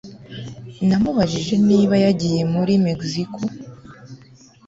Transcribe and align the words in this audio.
Namubajije 0.87 1.55
niba 1.69 1.95
yagiye 2.05 2.41
muri 2.53 2.73
Mexico 2.85 3.39